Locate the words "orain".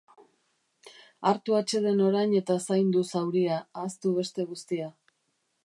2.07-2.33